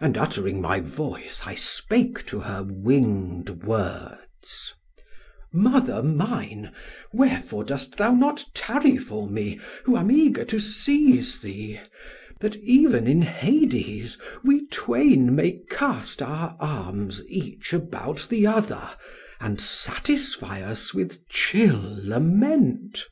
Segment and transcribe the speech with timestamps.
[0.00, 4.74] And uttering my voice I spake to her winged words:
[5.52, 6.72] "'Mother mine,
[7.12, 11.78] wherefore dost thou not tarry for me who am eager to seize thee,
[12.40, 18.90] that even in Hades we twain may cast our arms each about the other,
[19.38, 23.04] and satisfy us with chill lament?